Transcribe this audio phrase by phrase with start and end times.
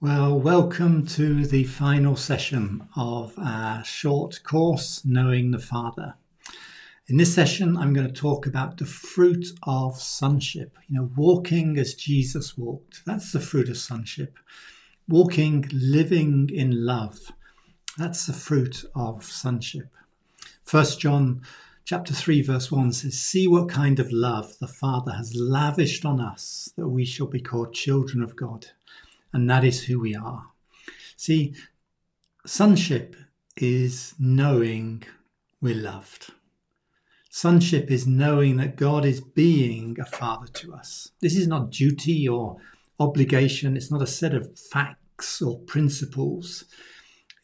[0.00, 6.14] Well, welcome to the final session of our short course, Knowing the Father.
[7.08, 10.78] In this session, I'm going to talk about the fruit of sonship.
[10.88, 13.04] You know, walking as Jesus walked.
[13.06, 14.38] That's the fruit of sonship.
[15.08, 17.32] Walking, living in love.
[17.96, 19.92] That's the fruit of sonship.
[20.62, 21.42] First John
[21.84, 26.20] chapter 3 verse 1 says, "See what kind of love the Father has lavished on
[26.20, 28.68] us that we shall be called children of God."
[29.32, 30.46] And that is who we are.
[31.16, 31.54] See,
[32.46, 33.16] sonship
[33.56, 35.02] is knowing
[35.60, 36.32] we're loved.
[37.30, 41.10] Sonship is knowing that God is being a father to us.
[41.20, 42.56] This is not duty or
[42.98, 46.64] obligation, it's not a set of facts or principles,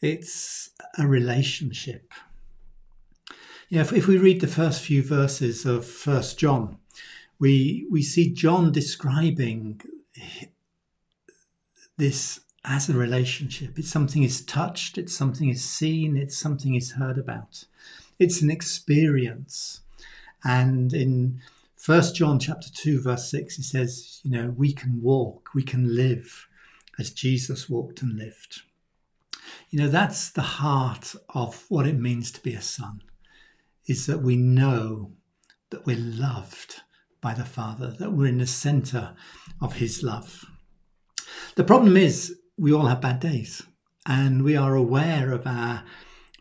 [0.01, 2.13] it's a relationship.
[3.69, 6.77] Yeah, if, if we read the first few verses of First John,
[7.39, 9.81] we we see John describing
[11.97, 13.77] this as a relationship.
[13.77, 17.65] It's something is touched, it's something is seen, it's something is heard about.
[18.19, 19.81] It's an experience.
[20.43, 21.41] And in
[21.75, 25.95] First John chapter 2, verse 6, he says, you know, we can walk, we can
[25.95, 26.47] live
[26.97, 28.61] as Jesus walked and lived.
[29.69, 33.03] You know, that's the heart of what it means to be a son,
[33.85, 35.11] is that we know
[35.69, 36.81] that we're loved
[37.21, 39.15] by the Father, that we're in the center
[39.61, 40.45] of his love.
[41.55, 43.63] The problem is, we all have bad days
[44.05, 45.83] and we are aware of our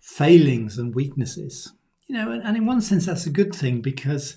[0.01, 1.73] failings and weaknesses.
[2.06, 4.36] You know, and in one sense, that's a good thing because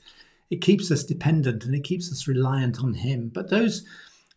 [0.49, 3.29] it keeps us dependent and it keeps us reliant on Him.
[3.33, 3.85] But those,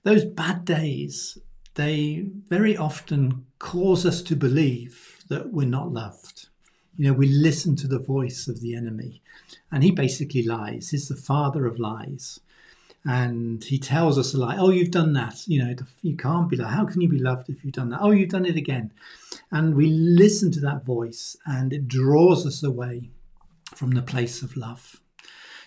[0.02, 1.38] those bad days,
[1.74, 6.48] they very often cause us to believe that we're not loved.
[6.96, 9.22] You know, we listen to the voice of the enemy,
[9.70, 10.90] and he basically lies.
[10.90, 12.40] He's the father of lies
[13.04, 15.46] and he tells us like, "Oh, you've done that.
[15.46, 16.74] You know, you can't be loved.
[16.74, 18.00] How can you be loved if you've done that?
[18.00, 18.92] Oh, you've done it again."
[19.50, 23.10] And we listen to that voice, and it draws us away
[23.74, 25.00] from the place of love.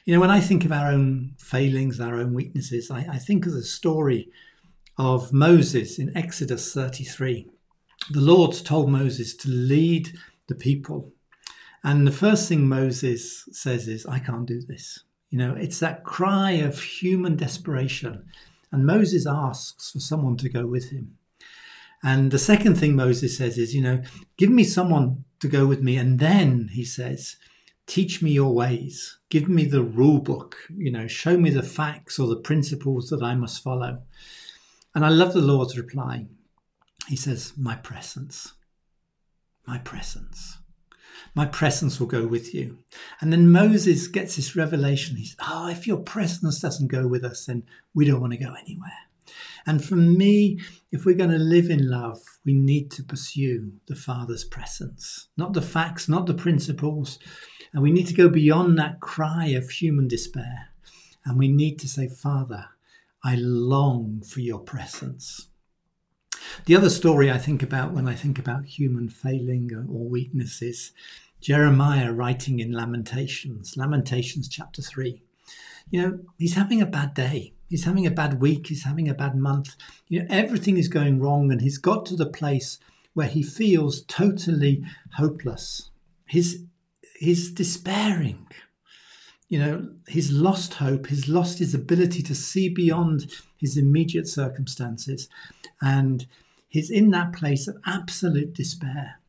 [0.05, 3.45] You know, when I think of our own failings, our own weaknesses, I, I think
[3.45, 4.29] of the story
[4.97, 7.49] of Moses in Exodus 33.
[8.11, 10.13] The Lord told Moses to lead
[10.47, 11.13] the people.
[11.83, 14.99] And the first thing Moses says is, I can't do this.
[15.33, 18.27] You know, it's that cry of human desperation.
[18.71, 21.17] And Moses asks for someone to go with him.
[22.03, 24.03] And the second thing Moses says is, you know,
[24.37, 25.97] give me someone to go with me.
[25.97, 27.37] And then he says,
[27.87, 29.17] teach me your ways.
[29.29, 33.23] Give me the rule book, you know, show me the facts or the principles that
[33.23, 34.03] I must follow.
[34.93, 36.27] And I love the Lord's reply.
[37.07, 38.53] He says, my presence,
[39.65, 40.59] my presence
[41.35, 42.79] my presence will go with you.
[43.21, 45.17] And then Moses gets this revelation.
[45.17, 48.53] He's, oh, if your presence doesn't go with us, then we don't want to go
[48.53, 48.91] anywhere.
[49.65, 50.59] And for me,
[50.91, 55.53] if we're going to live in love, we need to pursue the Father's presence, not
[55.53, 57.19] the facts, not the principles.
[57.73, 60.69] And we need to go beyond that cry of human despair.
[61.25, 62.65] And we need to say, Father,
[63.23, 65.47] I long for your presence.
[66.65, 70.91] The other story I think about when I think about human failing or weakness is
[71.41, 75.21] Jeremiah writing in Lamentations, Lamentations chapter 3.
[75.89, 77.53] You know, he's having a bad day.
[77.69, 78.67] He's having a bad week.
[78.67, 79.75] He's having a bad month.
[80.07, 82.79] You know, everything is going wrong, and he's got to the place
[83.13, 84.83] where he feels totally
[85.17, 85.89] hopeless.
[86.27, 86.63] He's,
[87.19, 88.47] he's despairing.
[89.53, 91.05] You know, he's lost hope.
[91.05, 95.29] He's lost his ability to see beyond his immediate circumstances.
[95.79, 96.25] And
[96.69, 99.19] he's in that place of absolute despair.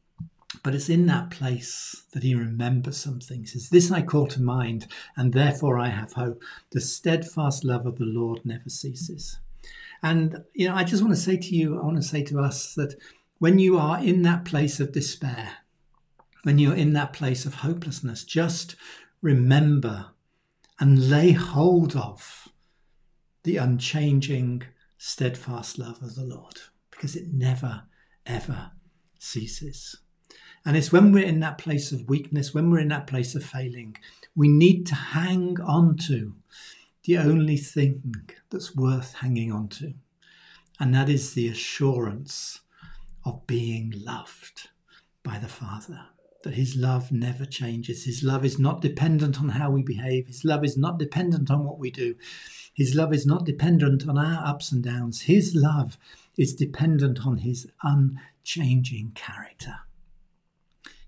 [0.62, 3.40] But it's in that place that he remembers something.
[3.40, 6.42] He says, This I call to mind, and therefore I have hope.
[6.70, 9.38] The steadfast love of the Lord never ceases.
[10.02, 12.40] And, you know, I just want to say to you, I want to say to
[12.40, 12.94] us that
[13.40, 15.50] when you are in that place of despair,
[16.44, 18.74] when you're in that place of hopelessness, just
[19.20, 20.06] remember
[20.80, 22.48] and lay hold of
[23.44, 24.62] the unchanging,
[24.98, 26.60] steadfast love of the Lord,
[26.90, 27.84] because it never,
[28.26, 28.72] ever
[29.18, 29.96] ceases.
[30.64, 33.44] And it's when we're in that place of weakness, when we're in that place of
[33.44, 33.96] failing,
[34.34, 36.34] we need to hang on to
[37.04, 38.14] the only thing
[38.50, 39.94] that's worth hanging on to.
[40.80, 42.60] And that is the assurance
[43.24, 44.70] of being loved
[45.22, 46.06] by the Father.
[46.44, 48.04] That his love never changes.
[48.04, 50.26] His love is not dependent on how we behave.
[50.26, 52.16] His love is not dependent on what we do.
[52.74, 55.22] His love is not dependent on our ups and downs.
[55.22, 55.96] His love
[56.36, 59.76] is dependent on his unchanging character.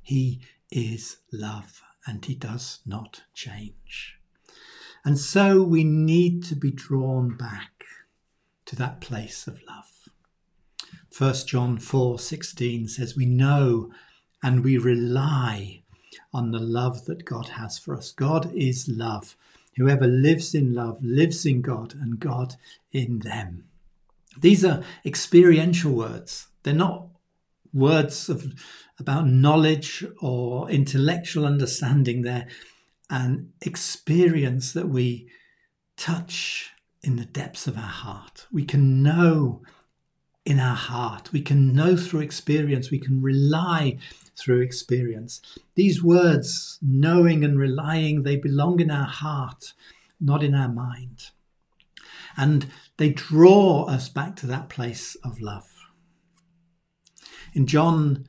[0.01, 0.41] He
[0.71, 4.19] is love and he does not change.
[5.05, 7.85] And so we need to be drawn back
[8.65, 10.09] to that place of love.
[11.17, 13.93] 1 John 4:16 says we know
[14.47, 15.83] and we rely
[16.33, 18.13] on the love that God has for us.
[18.13, 19.37] God is love.
[19.75, 22.55] Whoever lives in love lives in God and God
[22.93, 23.65] in them.
[24.41, 26.47] These are experiential words.
[26.63, 27.09] They're not
[27.75, 28.55] words of
[29.01, 32.23] about knowledge or intellectual understanding.
[32.23, 32.47] They're
[33.11, 35.29] an experience that we
[35.97, 36.71] touch
[37.03, 38.47] in the depths of our heart.
[38.53, 39.63] We can know
[40.45, 41.33] in our heart.
[41.33, 42.93] We can know through experience.
[42.93, 43.99] We can rely
[44.37, 45.41] through experience.
[45.75, 49.73] These words, knowing and relying, they belong in our heart,
[50.21, 51.31] not in our mind.
[52.37, 52.67] And
[52.99, 55.69] they draw us back to that place of love.
[57.55, 58.29] In John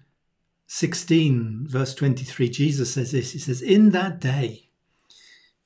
[0.68, 4.69] 16, verse 23, Jesus says this He says, In that day,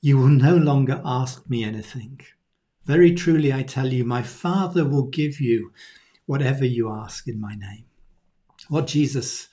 [0.00, 2.20] you will no longer ask me anything.
[2.84, 5.72] Very truly, I tell you, my Father will give you
[6.26, 7.84] whatever you ask in my name.
[8.68, 9.48] What Jesus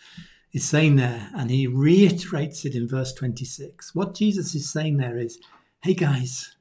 [0.51, 3.93] is saying there, and he reiterates it in verse 26.
[3.93, 5.39] What Jesus is saying there is,
[5.83, 6.55] hey guys,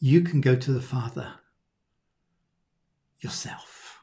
[0.00, 1.34] you can go to the Father
[3.20, 4.02] yourself.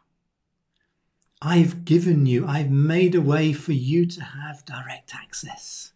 [1.42, 5.92] I've given you, I've made a way for you to have direct access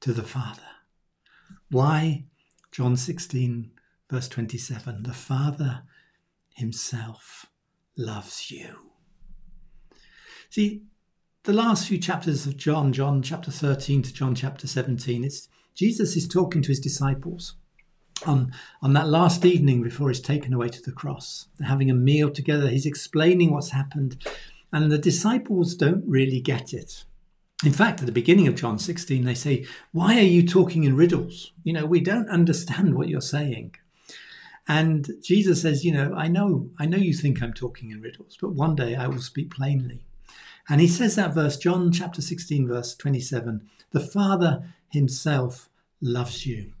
[0.00, 0.62] to the Father.
[1.70, 2.24] Why?
[2.72, 3.70] John 16,
[4.10, 5.82] verse 27 the Father
[6.54, 7.46] Himself
[7.96, 8.90] loves you.
[10.50, 10.82] See,
[11.44, 16.16] the last few chapters of John, John chapter 13 to John chapter 17, it's Jesus
[16.16, 17.54] is talking to his disciples
[18.24, 21.48] on, on that last evening before he's taken away to the cross.
[21.58, 22.68] They're having a meal together.
[22.68, 24.24] He's explaining what's happened,
[24.72, 27.04] and the disciples don't really get it.
[27.64, 30.94] In fact, at the beginning of John 16, they say, Why are you talking in
[30.94, 31.52] riddles?
[31.64, 33.74] You know, we don't understand what you're saying.
[34.68, 38.38] And Jesus says, you know, I know, I know you think I'm talking in riddles,
[38.40, 40.04] but one day I will speak plainly.
[40.68, 45.68] And he says that verse, John chapter 16, verse 27, the Father himself
[46.00, 46.72] loves you.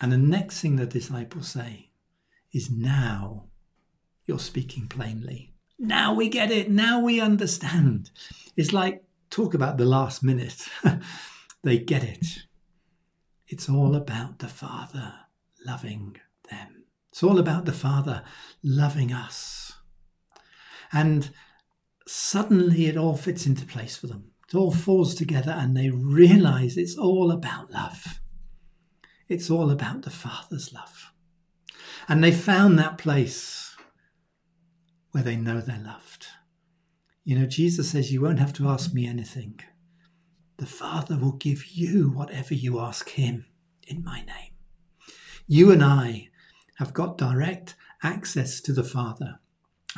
[0.00, 1.90] And the next thing the disciples say
[2.52, 3.44] is, now
[4.26, 5.54] you're speaking plainly.
[5.78, 6.70] Now we get it.
[6.70, 8.10] Now we understand.
[8.56, 10.68] It's like, talk about the last minute.
[11.62, 12.44] they get it.
[13.48, 15.14] It's all about the Father
[15.64, 16.16] loving
[16.50, 16.84] them.
[17.10, 18.22] It's all about the Father
[18.62, 19.74] loving us.
[20.92, 21.30] And
[22.06, 24.30] suddenly it all fits into place for them.
[24.48, 28.20] It all falls together and they realize it's all about love.
[29.28, 31.12] It's all about the Father's love.
[32.08, 33.74] And they found that place
[35.10, 36.26] where they know they're loved.
[37.24, 39.58] You know, Jesus says, You won't have to ask me anything.
[40.58, 43.46] The Father will give you whatever you ask Him
[43.88, 44.52] in my name.
[45.48, 46.28] You and I
[46.76, 49.40] have got direct access to the Father.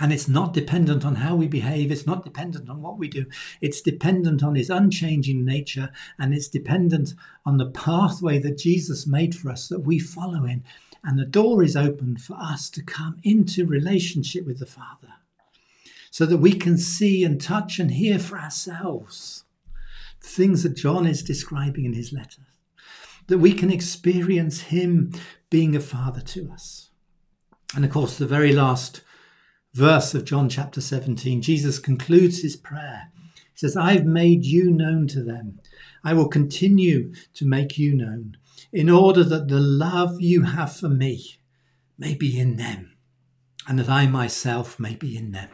[0.01, 3.27] And it's not dependent on how we behave, it's not dependent on what we do,
[3.61, 7.15] it's dependent on His unchanging nature, and it's dependent
[7.45, 10.63] on the pathway that Jesus made for us that we follow in.
[11.05, 15.15] And the door is open for us to come into relationship with the Father
[16.11, 19.45] so that we can see and touch and hear for ourselves
[20.21, 22.43] things that John is describing in his letter
[23.29, 25.13] that we can experience Him
[25.51, 26.91] being a Father to us.
[27.75, 29.03] And of course, the very last
[29.79, 33.13] verse of John chapter 17, Jesus concludes his prayer.
[33.35, 35.61] He says, I've made you known to them.
[36.03, 38.37] I will continue to make you known
[38.73, 41.39] in order that the love you have for me
[41.97, 42.97] may be in them
[43.69, 45.49] and that I myself may be in them.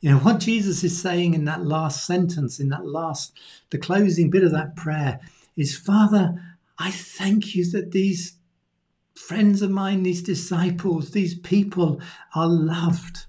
[0.00, 3.32] You know, what Jesus is saying in that last sentence, in that last,
[3.70, 5.20] the closing bit of that prayer
[5.56, 6.34] is, Father,
[6.76, 8.36] I thank you that these
[9.14, 12.00] friends of mine, these disciples, these people
[12.34, 13.26] are loved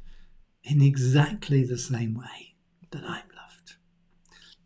[0.70, 2.56] in exactly the same way
[2.92, 3.76] that I'm loved.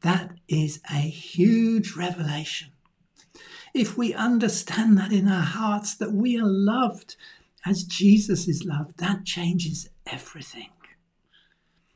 [0.02, 2.70] That is a huge revelation.
[3.74, 7.16] If we understand that in our hearts, that we are loved
[7.66, 10.70] as Jesus is loved, that changes everything.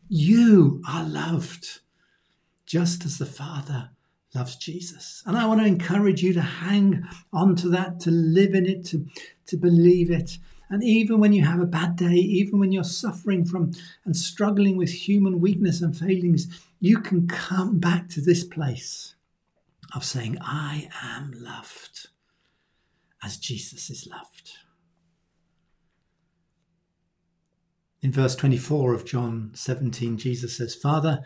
[0.08, 1.82] You are loved
[2.66, 3.90] just as the Father
[4.34, 5.22] loves Jesus.
[5.26, 8.86] And I want to encourage you to hang on to that, to live in it,
[8.86, 9.06] to,
[9.48, 10.38] to believe it.
[10.70, 13.72] And even when you have a bad day, even when you're suffering from
[14.06, 16.48] and struggling with human weakness and failings,
[16.80, 19.16] you can come back to this place
[19.96, 22.10] of saying, I am loved
[23.24, 24.52] as Jesus is loved.
[28.02, 31.24] In verse 24 of John 17, Jesus says, Father,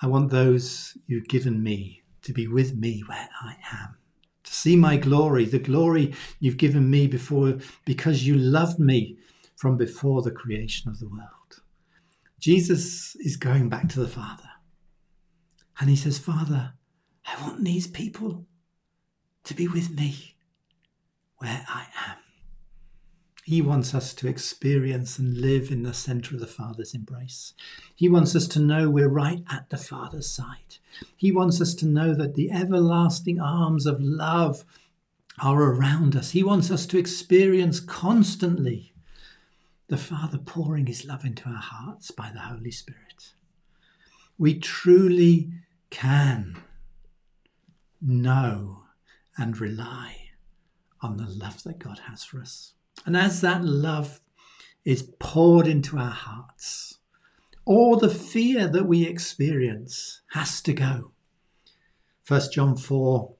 [0.00, 3.96] I want those you've given me to be with me where I am,
[4.52, 9.16] see my glory, the glory you've given me before, because you loved me
[9.56, 11.62] from before the creation of the world.
[12.38, 14.50] Jesus is going back to the Father.
[15.78, 16.74] And he says, Father,
[17.24, 18.46] I want these people
[19.44, 20.36] to be with me
[21.38, 22.16] where I am.
[23.44, 27.54] He wants us to experience and live in the center of the Father's embrace.
[27.94, 30.78] He wants us to know we're right at the Father's side.
[31.16, 34.64] He wants us to know that the everlasting arms of love
[35.42, 36.30] are around us.
[36.30, 38.92] He wants us to experience constantly
[39.88, 43.32] the Father pouring His love into our hearts by the Holy Spirit.
[44.38, 45.50] We truly
[45.90, 46.62] can
[48.00, 48.84] know
[49.36, 50.30] and rely
[51.00, 52.74] on the love that God has for us.
[53.04, 54.20] And as that love
[54.84, 56.98] is poured into our hearts,
[57.64, 61.12] all the fear that we experience has to go.
[62.26, 63.34] 1 John 4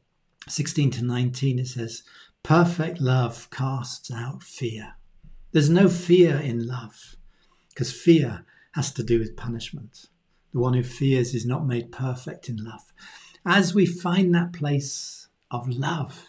[0.48, 2.02] 16 to 19, it says,
[2.42, 4.94] Perfect love casts out fear.
[5.52, 7.16] There's no fear in love
[7.68, 10.06] because fear has to do with punishment.
[10.52, 12.92] The one who fears is not made perfect in love.
[13.46, 16.26] As we find that place of love,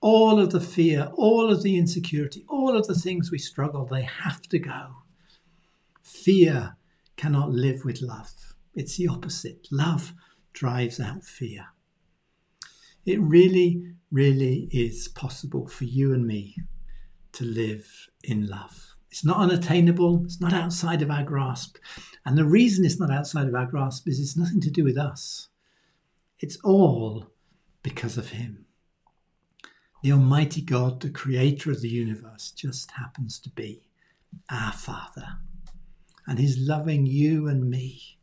[0.00, 4.02] all of the fear, all of the insecurity, all of the things we struggle, they
[4.02, 5.02] have to go.
[6.02, 6.76] Fear
[7.16, 8.54] cannot live with love.
[8.74, 9.66] It's the opposite.
[9.70, 10.12] Love
[10.52, 11.66] drives out fear.
[13.04, 16.56] It really, really is possible for you and me
[17.32, 18.94] to live in love.
[19.10, 21.78] It's not unattainable, it's not outside of our grasp.
[22.24, 24.98] And the reason it's not outside of our grasp is it's nothing to do with
[24.98, 25.48] us,
[26.38, 27.26] it's all
[27.82, 28.66] because of Him.
[30.02, 33.82] The Almighty God, the creator of the universe, just happens to be
[34.50, 35.38] our Father.
[36.26, 38.18] And He's loving you and me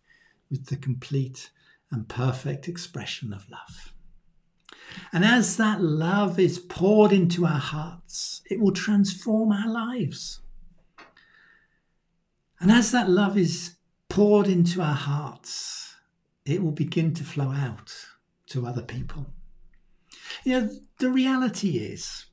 [0.50, 1.52] with the complete
[1.92, 3.94] and perfect expression of love.
[5.12, 10.40] And as that love is poured into our hearts, it will transform our lives.
[12.60, 13.76] And as that love is
[14.08, 15.96] poured into our hearts,
[16.46, 17.94] it will begin to flow out
[18.48, 19.26] to other people.
[20.44, 22.26] You know, the reality is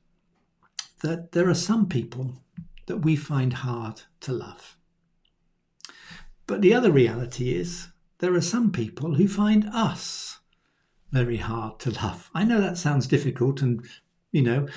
[1.01, 2.43] that there are some people
[2.87, 4.77] that we find hard to love.
[6.47, 10.39] But the other reality is there are some people who find us
[11.11, 12.29] very hard to love.
[12.33, 13.85] I know that sounds difficult and,
[14.31, 14.67] you know,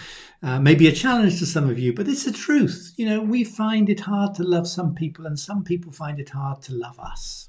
[0.42, 2.92] uh, maybe a challenge to some of you, but it's the truth.
[2.96, 6.30] You know, we find it hard to love some people and some people find it
[6.30, 7.48] hard to love us.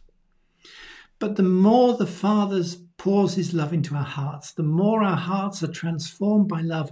[1.20, 5.64] But the more the Father's pours his love into our hearts, the more our hearts
[5.64, 6.92] are transformed by love,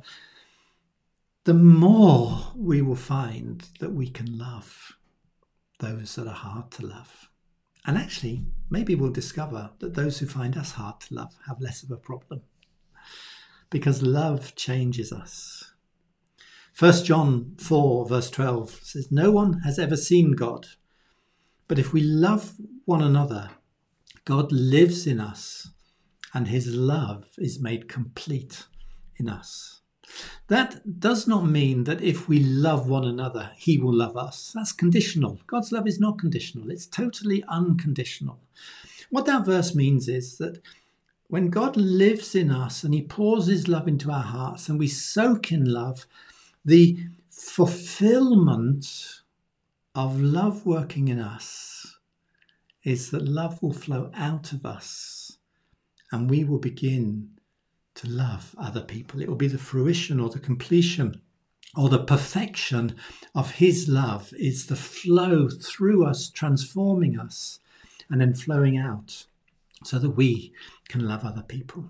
[1.44, 4.94] the more we will find that we can love
[5.80, 7.30] those that are hard to love.
[7.86, 11.84] And actually, maybe we'll discover that those who find us hard to love have less
[11.84, 12.42] of a problem.
[13.70, 15.74] Because love changes us.
[16.78, 20.68] 1 John 4, verse 12 says, No one has ever seen God,
[21.68, 22.54] but if we love
[22.86, 23.50] one another,
[24.26, 25.72] God lives in us
[26.36, 28.66] and his love is made complete
[29.16, 29.80] in us.
[30.50, 34.52] That does not mean that if we love one another, he will love us.
[34.54, 35.40] That's conditional.
[35.48, 38.40] God's love is not conditional, it's totally unconditional.
[39.10, 40.62] What that verse means is that
[41.28, 44.90] when God lives in us and he pours his love into our hearts and we
[44.90, 46.06] soak in love,
[46.66, 46.98] the
[47.30, 49.22] fulfillment
[49.96, 51.98] of love working in us
[52.84, 55.15] is that love will flow out of us
[56.12, 57.30] and we will begin
[57.96, 59.22] to love other people.
[59.22, 61.22] It will be the fruition or the completion
[61.76, 62.96] or the perfection
[63.34, 67.60] of His love, is the flow through us, transforming us,
[68.10, 69.26] and then flowing out
[69.84, 70.54] so that we
[70.88, 71.86] can love other people.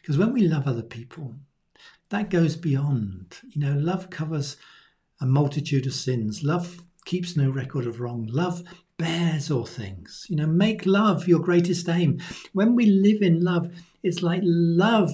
[0.00, 1.34] Because when we love other people,
[2.08, 3.38] that goes beyond.
[3.50, 4.56] You know, love covers
[5.20, 6.42] a multitude of sins.
[6.42, 8.26] Love keeps no record of wrong.
[8.30, 8.62] Love
[8.96, 10.26] bears all things.
[10.28, 12.20] You know, make love your greatest aim.
[12.52, 13.70] When we live in love,
[14.02, 15.10] it's like love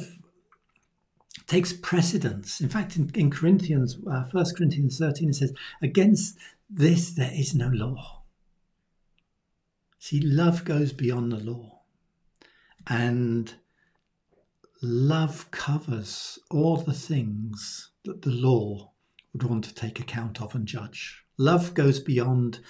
[1.47, 2.61] takes precedence.
[2.61, 7.55] In fact, in, in Corinthians, uh, 1 Corinthians 13, it says, Against this there is
[7.55, 8.23] no law.
[9.99, 11.81] See, love goes beyond the law.
[12.87, 13.53] And
[14.81, 18.93] love covers all the things that the law
[19.33, 21.25] would want to take account of and judge.
[21.37, 22.61] Love goes beyond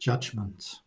[0.00, 0.80] judgment.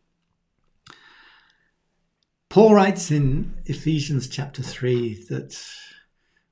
[2.49, 5.55] Paul writes in Ephesians chapter 3 that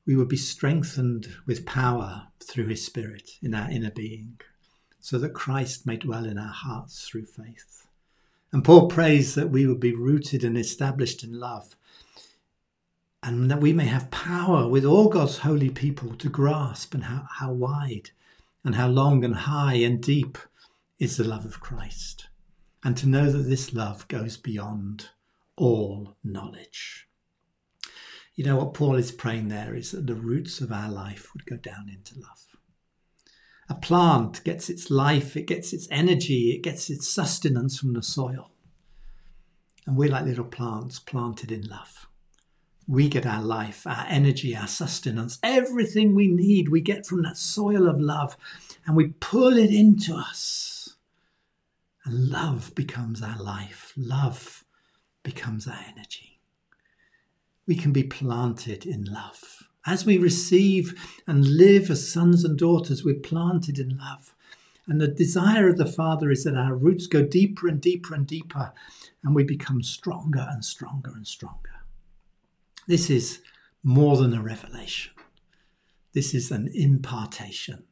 [0.06, 4.40] we would be strengthened with power through his Spirit in our inner being,
[5.00, 7.88] so that Christ may dwell in our hearts through faith.
[8.52, 11.76] And Paul prays that we would be rooted and established in love,
[13.24, 17.28] and that we may have power with all God's holy people to grasp and how,
[17.38, 18.10] how wide
[18.64, 20.38] and how long and high and deep
[21.00, 22.28] is the love of Christ
[22.84, 25.10] and to know that this love goes beyond
[25.56, 27.08] all knowledge.
[28.36, 31.46] You know what Paul is praying there is that the roots of our life would
[31.46, 32.48] go down into love.
[33.70, 38.04] A plant gets its life, it gets its energy, it gets its sustenance from the
[38.04, 38.52] soil.
[39.86, 42.08] And we're like little plants planted in love.
[42.88, 47.38] We get our life, our energy, our sustenance, everything we need, we get from that
[47.38, 48.36] soil of love
[48.86, 50.81] and we pull it into us.
[52.06, 53.94] And love becomes our life.
[53.96, 54.64] Love
[55.24, 56.40] becomes our energy.
[57.68, 59.68] We can be planted in love.
[59.86, 64.34] As we receive and live as sons and daughters, we're planted in love.
[64.88, 68.26] And the desire of the Father is that our roots go deeper and deeper and
[68.26, 68.74] deeper,
[69.24, 71.84] and we become stronger and stronger and stronger.
[72.88, 73.42] This is
[73.84, 75.14] more than a revelation,
[76.14, 77.84] this is an impartation.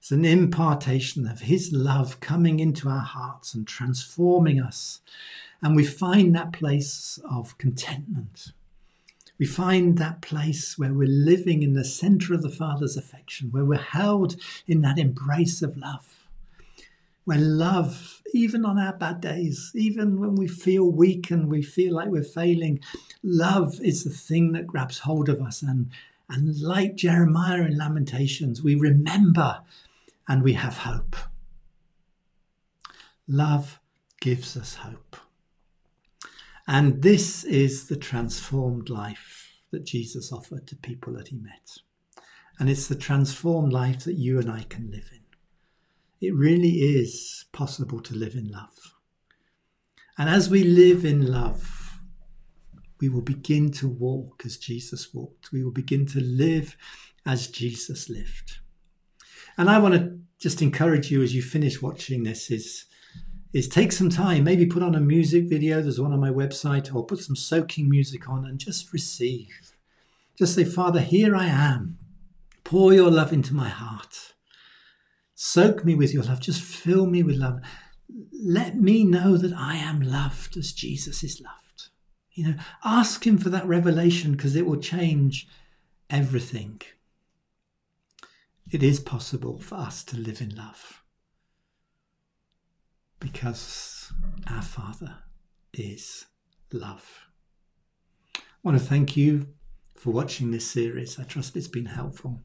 [0.00, 5.02] It's an impartation of His love coming into our hearts and transforming us.
[5.60, 8.52] And we find that place of contentment.
[9.38, 13.64] We find that place where we're living in the center of the Father's affection, where
[13.64, 16.26] we're held in that embrace of love.
[17.26, 21.94] Where love, even on our bad days, even when we feel weak and we feel
[21.94, 22.80] like we're failing,
[23.22, 25.60] love is the thing that grabs hold of us.
[25.60, 25.90] And,
[26.30, 29.60] and like Jeremiah in Lamentations, we remember
[30.30, 31.16] and we have hope.
[33.26, 33.80] Love
[34.20, 35.16] gives us hope.
[36.68, 41.78] And this is the transformed life that Jesus offered to people that he met.
[42.60, 45.24] And it's the transformed life that you and I can live in.
[46.20, 48.94] It really is possible to live in love.
[50.16, 51.98] And as we live in love,
[53.00, 55.50] we will begin to walk as Jesus walked.
[55.50, 56.76] We will begin to live
[57.26, 58.60] as Jesus lived.
[59.60, 62.86] And I want to just encourage you as you finish watching this is
[63.52, 65.82] is take some time, maybe put on a music video.
[65.82, 69.50] There's one on my website, or put some soaking music on and just receive.
[70.38, 71.98] Just say, Father, here I am.
[72.64, 74.32] Pour your love into my heart.
[75.34, 76.40] Soak me with your love.
[76.40, 77.60] Just fill me with love.
[78.32, 81.90] Let me know that I am loved as Jesus is loved.
[82.32, 85.46] You know, ask Him for that revelation because it will change
[86.08, 86.80] everything
[88.70, 91.02] it is possible for us to live in love
[93.18, 94.12] because
[94.48, 95.18] our Father
[95.74, 96.26] is
[96.72, 97.26] love.
[98.36, 99.48] I want to thank you
[99.96, 101.18] for watching this series.
[101.18, 102.42] I trust it's been helpful.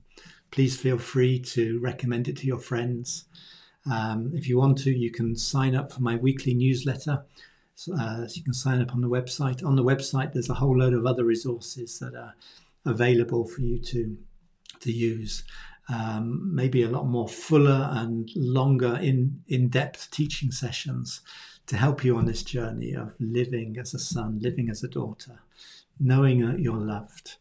[0.51, 3.25] Please feel free to recommend it to your friends.
[3.89, 7.23] Um, if you want to, you can sign up for my weekly newsletter.
[7.93, 9.63] Uh, so you can sign up on the website.
[9.63, 12.33] On the website, there's a whole load of other resources that are
[12.85, 14.17] available for you to
[14.81, 15.43] to use
[15.89, 21.21] um, maybe a lot more fuller and longer in in depth teaching sessions
[21.67, 25.39] to help you on this journey of living as a son, living as a daughter,
[25.99, 27.35] knowing that you're loved,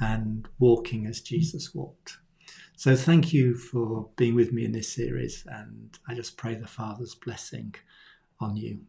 [0.00, 2.18] and walking as Jesus walked.
[2.76, 6.66] So, thank you for being with me in this series, and I just pray the
[6.66, 7.74] Father's blessing
[8.40, 8.80] on you.